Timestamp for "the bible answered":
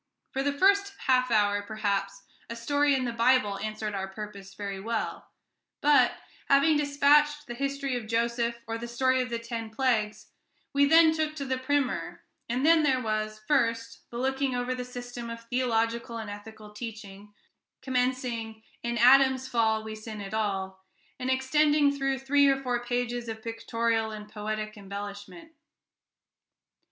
3.05-3.93